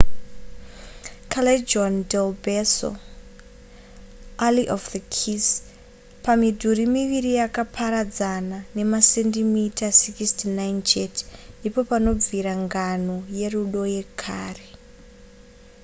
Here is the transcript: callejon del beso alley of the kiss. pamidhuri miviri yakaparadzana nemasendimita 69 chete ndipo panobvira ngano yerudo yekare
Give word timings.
callejon 1.33 1.93
del 2.11 2.29
beso 2.45 2.89
alley 4.45 4.65
of 4.75 4.83
the 4.91 5.01
kiss. 5.17 5.47
pamidhuri 6.23 6.85
miviri 6.95 7.31
yakaparadzana 7.41 8.57
nemasendimita 8.75 9.87
69 10.01 10.79
chete 10.89 11.21
ndipo 11.59 11.79
panobvira 11.91 12.53
ngano 12.63 13.15
yerudo 13.39 13.81
yekare 13.95 14.67